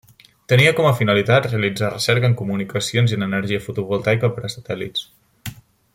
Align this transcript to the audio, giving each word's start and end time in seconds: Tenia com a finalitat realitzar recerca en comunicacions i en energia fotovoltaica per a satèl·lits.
Tenia 0.53 0.69
com 0.79 0.87
a 0.91 0.93
finalitat 1.01 1.47
realitzar 1.51 1.91
recerca 1.93 2.31
en 2.31 2.35
comunicacions 2.41 3.13
i 3.15 3.19
en 3.19 3.29
energia 3.29 3.63
fotovoltaica 3.67 4.35
per 4.39 4.47
a 4.49 4.53
satèl·lits. 4.57 5.07